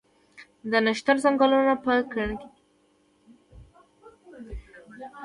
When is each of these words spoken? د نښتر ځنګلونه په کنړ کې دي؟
د 0.71 0.73
نښتر 0.85 1.15
ځنګلونه 1.23 1.73
په 1.83 1.91
کنړ 2.11 2.29
کې 2.39 2.47
دي؟ 2.55 2.59